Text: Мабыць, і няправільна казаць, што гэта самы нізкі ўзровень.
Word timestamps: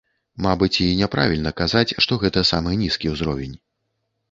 Мабыць, 0.45 0.77
і 0.85 0.87
няправільна 1.01 1.51
казаць, 1.61 1.95
што 2.07 2.19
гэта 2.25 2.45
самы 2.53 2.75
нізкі 2.83 3.15
ўзровень. 3.15 3.57